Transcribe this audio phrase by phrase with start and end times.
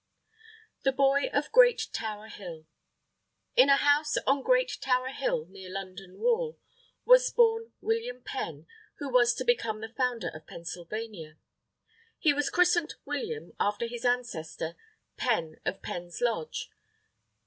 [0.81, 2.65] THE BOY OF GREAT TOWER HILL
[3.55, 6.57] In a house on Great Tower Hill near London Wall,
[7.05, 8.65] was born William Penn,
[8.97, 11.37] who was to become the Founder of Pennsylvania.
[12.17, 14.75] He was christened William after his ancestor,
[15.17, 16.71] Penn of Penn's Lodge.